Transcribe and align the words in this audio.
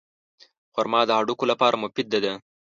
خرما 0.73 1.01
د 1.07 1.11
هډوکو 1.17 1.43
لپاره 1.51 1.79
مفیده 1.83 2.19
ده. 2.25 2.33